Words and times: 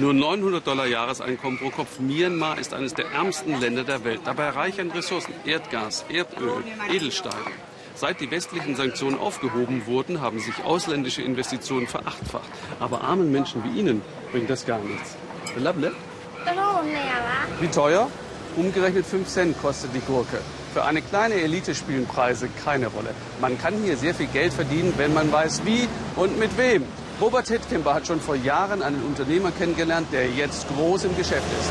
Nur 0.00 0.14
900 0.14 0.64
Dollar 0.64 0.86
Jahreseinkommen 0.86 1.58
pro 1.58 1.70
Kopf. 1.70 1.98
Myanmar 1.98 2.60
ist 2.60 2.72
eines 2.72 2.94
der 2.94 3.06
ärmsten 3.10 3.60
Länder 3.60 3.82
der 3.82 4.04
Welt, 4.04 4.20
dabei 4.24 4.50
reich 4.50 4.80
an 4.80 4.92
Ressourcen, 4.92 5.34
Erdgas, 5.44 6.04
Erdöl, 6.08 6.62
Edelsteine. 6.88 7.34
Seit 7.96 8.20
die 8.20 8.30
westlichen 8.30 8.76
Sanktionen 8.76 9.18
aufgehoben 9.18 9.86
wurden, 9.86 10.20
haben 10.20 10.38
sich 10.38 10.62
ausländische 10.64 11.22
Investitionen 11.22 11.88
verachtfacht. 11.88 12.48
Aber 12.78 13.00
armen 13.00 13.32
Menschen 13.32 13.64
wie 13.64 13.80
Ihnen 13.80 14.02
bringt 14.30 14.48
das 14.48 14.64
gar 14.64 14.78
nichts. 14.78 15.16
Wie 17.58 17.68
teuer? 17.68 18.08
Umgerechnet 18.54 19.04
5 19.04 19.26
Cent 19.26 19.60
kostet 19.60 19.92
die 19.96 20.00
Gurke. 20.00 20.38
Für 20.74 20.84
eine 20.84 21.02
kleine 21.02 21.34
Elite 21.34 21.74
spielen 21.74 22.06
Preise 22.06 22.48
keine 22.64 22.86
Rolle. 22.86 23.10
Man 23.40 23.58
kann 23.58 23.74
hier 23.82 23.96
sehr 23.96 24.14
viel 24.14 24.28
Geld 24.28 24.52
verdienen, 24.52 24.94
wenn 24.96 25.12
man 25.12 25.32
weiß, 25.32 25.62
wie 25.64 25.88
und 26.14 26.38
mit 26.38 26.56
wem. 26.56 26.84
Robert 27.20 27.48
Hitkemper 27.48 27.94
hat 27.94 28.06
schon 28.06 28.20
vor 28.20 28.36
Jahren 28.36 28.80
einen 28.80 29.02
Unternehmer 29.02 29.50
kennengelernt, 29.50 30.06
der 30.12 30.30
jetzt 30.30 30.68
groß 30.68 31.04
im 31.04 31.16
Geschäft 31.16 31.46
ist. 31.58 31.70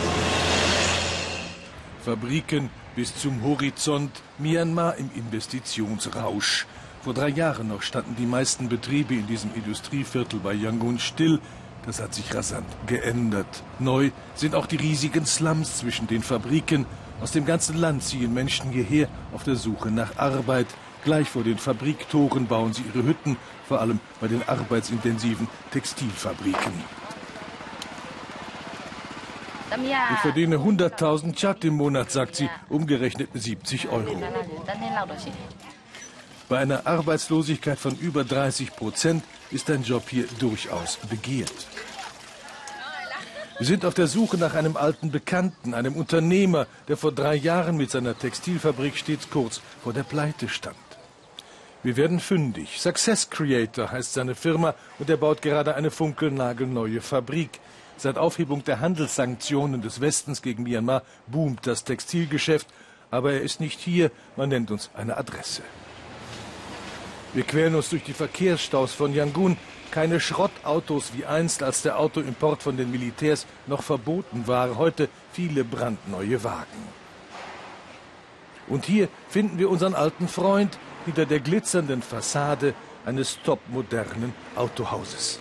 Fabriken 2.04 2.70
bis 2.98 3.16
zum 3.16 3.42
Horizont, 3.44 4.12
Myanmar 4.40 4.98
im 4.98 5.10
Investitionsrausch. 5.16 6.66
Vor 7.02 7.14
drei 7.14 7.30
Jahren 7.30 7.70
noch 7.70 7.82
standen 7.82 8.18
die 8.18 8.26
meisten 8.26 8.68
Betriebe 8.68 9.14
in 9.14 9.28
diesem 9.28 9.54
Industrieviertel 9.54 10.42
bei 10.42 10.54
Yangon 10.54 11.00
still. 11.00 11.40
Das 11.86 12.02
hat 12.02 12.14
sich 12.14 12.36
rasant 12.36 12.68
geändert. 12.86 13.64
Neu 13.80 14.12
sind 14.36 14.54
auch 14.54 14.66
die 14.66 14.76
riesigen 14.76 15.26
Slums 15.26 15.78
zwischen 15.78 16.08
den 16.08 16.24
Fabriken. 16.24 16.86
Aus 17.22 17.32
dem 17.32 17.46
ganzen 17.46 17.78
Land 17.78 18.04
ziehen 18.04 18.34
Menschen 18.34 18.72
hierher 18.72 19.08
auf 19.34 19.44
der 19.44 19.56
Suche 19.56 19.92
nach 19.92 20.18
Arbeit. 20.18 20.68
Gleich 21.04 21.30
vor 21.30 21.44
den 21.44 21.58
Fabriktoren 21.58 22.48
bauen 22.48 22.74
sie 22.74 22.84
ihre 22.94 23.06
Hütten, 23.06 23.38
vor 23.68 23.80
allem 23.80 24.00
bei 24.20 24.28
den 24.28 24.48
arbeitsintensiven 24.48 25.48
Textilfabriken. 25.72 26.74
Ich 30.14 30.20
verdiene 30.20 30.58
100.000 30.58 31.36
Chat 31.36 31.66
im 31.66 31.76
Monat, 31.76 32.12
sagt 32.12 32.36
sie, 32.36 32.50
umgerechnet 32.70 33.30
70 33.34 33.90
Euro. 33.90 34.22
Bei 36.50 36.60
einer 36.60 36.88
Arbeitslosigkeit 36.88 37.78
von 37.78 37.96
über 37.98 38.24
30 38.24 38.76
Prozent 38.76 39.24
ist 39.52 39.70
ein 39.70 39.84
Job 39.84 40.04
hier 40.10 40.26
durchaus 40.40 40.98
begehrt. 40.98 41.68
Wir 43.58 43.66
sind 43.66 43.86
auf 43.86 43.96
der 43.96 44.08
Suche 44.08 44.38
nach 44.38 44.54
einem 44.54 44.78
alten 44.78 45.12
Bekannten, 45.12 45.74
einem 45.74 45.96
Unternehmer, 45.96 46.68
der 46.88 46.96
vor 46.96 47.12
drei 47.12 47.36
Jahren 47.36 47.76
mit 47.76 47.92
seiner 47.92 48.18
Textilfabrik 48.18 48.96
stets 48.96 49.30
kurz 49.30 49.62
vor 49.84 49.94
der 49.94 50.04
Pleite 50.04 50.48
stand. 50.48 50.78
Wir 51.84 51.96
werden 51.96 52.20
fündig. 52.20 52.82
Success 52.82 53.30
Creator 53.30 53.92
heißt 53.92 54.14
seine 54.14 54.36
Firma 54.36 54.74
und 55.00 55.10
er 55.10 55.18
baut 55.18 55.42
gerade 55.42 55.76
eine 55.76 55.92
funkelnagelneue 55.92 57.02
Fabrik. 57.02 57.60
Seit 57.98 58.18
Aufhebung 58.18 58.64
der 58.64 58.80
Handelssanktionen 58.80 59.82
des 59.82 60.02
Westens 60.02 60.42
gegen 60.42 60.64
Myanmar 60.64 61.04
boomt 61.28 61.66
das 61.66 61.84
Textilgeschäft, 61.84 62.68
aber 63.10 63.34
er 63.34 63.42
ist 63.42 63.60
nicht 63.60 63.80
hier, 63.80 64.12
man 64.36 64.50
nennt 64.50 64.72
uns 64.72 64.90
eine 64.96 65.18
Adresse. 65.18 65.62
Wir 67.34 67.44
quälen 67.44 67.76
uns 67.76 67.90
durch 67.90 68.04
die 68.04 68.14
Verkehrsstaus 68.14 68.94
von 68.94 69.14
Yangon. 69.14 69.58
Keine 69.92 70.20
Schrottautos 70.20 71.12
wie 71.14 71.26
einst, 71.26 71.64
als 71.64 71.82
der 71.82 72.00
Autoimport 72.00 72.62
von 72.62 72.78
den 72.78 72.92
Militärs 72.92 73.46
noch 73.68 73.84
verboten 73.84 74.48
war. 74.48 74.78
Heute 74.78 75.10
viele 75.32 75.64
brandneue 75.64 76.44
Wagen. 76.44 76.88
Und 78.68 78.86
hier 78.86 79.08
finden 79.30 79.60
wir 79.60 79.70
unseren 79.70 79.94
alten 79.94 80.28
Freund 80.28 80.78
hinter 81.08 81.26
der 81.26 81.40
glitzernden 81.40 82.02
Fassade 82.02 82.74
eines 83.06 83.40
topmodernen 83.42 84.34
Autohauses. 84.56 85.40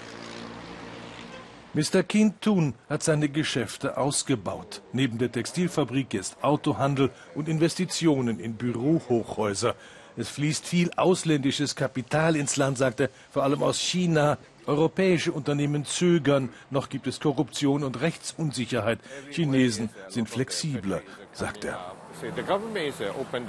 Mr. 1.74 2.04
Kintun 2.04 2.74
hat 2.88 3.02
seine 3.02 3.28
Geschäfte 3.28 3.98
ausgebaut. 3.98 4.80
Neben 4.92 5.18
der 5.18 5.32
Textilfabrik 5.32 6.14
ist 6.14 6.36
Autohandel 6.40 7.10
und 7.34 7.48
Investitionen 7.48 8.38
in 8.38 8.54
Bürohochhäuser. 8.54 9.74
Es 10.16 10.28
fließt 10.28 10.64
viel 10.64 10.90
ausländisches 10.96 11.74
Kapital 11.74 12.36
ins 12.36 12.56
Land, 12.56 12.78
sagt 12.78 13.00
er, 13.00 13.10
vor 13.30 13.42
allem 13.42 13.62
aus 13.62 13.80
China. 13.80 14.38
Europäische 14.66 15.32
Unternehmen 15.32 15.84
zögern, 15.84 16.48
noch 16.70 16.88
gibt 16.88 17.08
es 17.08 17.20
Korruption 17.20 17.82
und 17.82 18.00
Rechtsunsicherheit. 18.00 19.00
Chinesen 19.30 19.90
sind 20.08 20.30
flexibler, 20.30 21.02
sagt 21.32 21.64
er. 21.64 21.96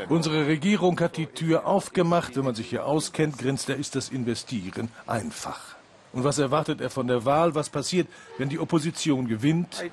Unsere 0.10 0.48
Regierung 0.48 1.00
hat 1.00 1.18
die 1.18 1.28
Tür 1.28 1.66
aufgemacht. 1.66 2.36
Wenn 2.36 2.46
man 2.46 2.56
sich 2.56 2.70
hier 2.70 2.86
auskennt, 2.86 3.38
grinst 3.38 3.70
er, 3.70 3.78
ist 3.78 3.96
das 3.96 4.10
Investieren 4.10 4.90
einfach. 5.06 5.76
Und 6.14 6.24
was 6.24 6.40
erwartet 6.40 6.82
er 6.82 6.90
von 6.90 7.08
der 7.08 7.26
Wahl? 7.26 7.56
Was 7.56 7.70
passiert, 7.70 8.08
wenn 8.38 8.50
die 8.50 8.60
Opposition 8.60 9.28
gewinnt? 9.28 9.84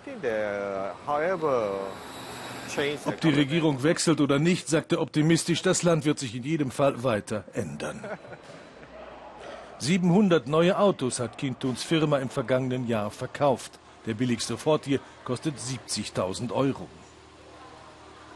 Ob 3.05 3.21
die 3.21 3.31
Regierung 3.31 3.83
wechselt 3.83 4.21
oder 4.21 4.39
nicht, 4.39 4.69
sagt 4.69 4.93
er 4.93 5.01
optimistisch, 5.01 5.63
das 5.63 5.83
Land 5.83 6.05
wird 6.05 6.19
sich 6.19 6.35
in 6.35 6.43
jedem 6.43 6.71
Fall 6.71 7.03
weiter 7.05 7.45
ändern. 7.53 8.05
700 9.79 10.49
neue 10.49 10.79
Autos 10.79 11.21
hat 11.21 11.37
Kintuns 11.37 11.83
Firma 11.83 12.19
im 12.19 12.31
vergangenen 12.31 12.87
Jahr 12.89 13.11
verkauft. 13.11 13.79
Der 14.07 14.15
billigste 14.15 14.57
Ford 14.57 14.85
hier 14.85 15.01
kostet 15.25 15.57
70.000 15.59 16.53
Euro. 16.53 16.89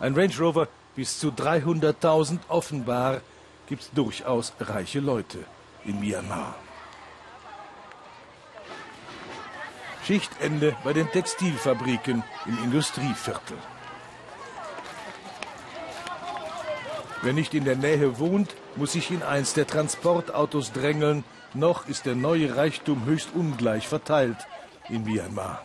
Ein 0.01 0.15
Range 0.15 0.35
Rover 0.39 0.69
bis 0.95 1.19
zu 1.19 1.29
300.000 1.31 2.39
offenbar 2.49 3.21
gibt 3.67 3.83
es 3.83 3.91
durchaus 3.93 4.53
reiche 4.61 5.01
Leute 5.01 5.39
in 5.85 5.99
Myanmar. 6.01 6.55
Schichtende 10.05 10.77
bei 10.85 10.93
den 10.93 11.11
Textilfabriken 11.11 12.23
im 12.47 12.65
Industrieviertel. 12.65 13.59
Wer 17.23 17.33
nicht 17.33 17.53
in 17.53 17.65
der 17.65 17.77
Nähe 17.77 18.19
wohnt, 18.21 18.55
muss 18.77 18.93
sich 18.93 19.11
in 19.11 19.25
eins 19.25 19.53
der 19.53 19.67
Transportautos 19.67 20.73
drängeln. 20.73 21.25
Noch 21.53 21.89
ist 21.89 22.07
der 22.07 22.15
neue 22.15 22.57
Reichtum 22.57 23.05
höchst 23.05 23.31
ungleich 23.35 23.89
verteilt 23.89 24.39
in 24.89 25.03
Myanmar. 25.03 25.61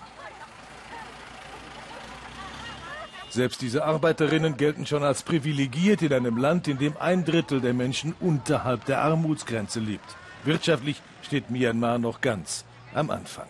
Selbst 3.34 3.64
diese 3.64 3.84
Arbeiterinnen 3.84 4.58
gelten 4.58 4.86
schon 4.86 5.02
als 5.02 5.24
privilegiert 5.24 6.04
in 6.04 6.14
einem 6.14 6.38
Land, 6.38 6.68
in 6.68 6.78
dem 6.78 6.96
ein 6.98 7.26
Drittel 7.26 7.62
der 7.62 7.74
Menschen 7.74 8.14
unterhalb 8.20 8.86
der 8.86 9.02
Armutsgrenze 9.02 9.80
lebt. 9.80 10.06
Wirtschaftlich 10.44 11.02
steht 11.24 11.50
Myanmar 11.50 11.98
noch 11.98 12.22
ganz 12.22 12.64
am 12.94 13.10
Anfang. 13.10 13.48